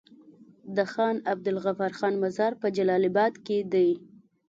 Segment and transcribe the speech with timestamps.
[0.75, 3.89] د خان عبدالغفار خان مزار په جلال اباد کی دی